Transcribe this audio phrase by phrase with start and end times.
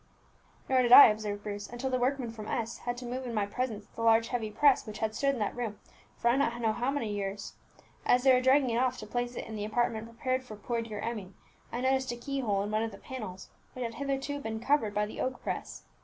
[0.67, 3.45] "Nor did I," observed Bruce, "until the workmen from S had to move in my
[3.45, 5.77] presence the large heavy press which had stood in that room
[6.17, 7.53] for I know not how many years.
[8.03, 10.81] As they were dragging it off to place it in the apartment prepared for poor
[10.81, 11.35] dear Emmie,
[11.71, 14.95] I noticed a key hole in one of the panels which had hitherto been covered
[14.95, 15.83] by the oak press.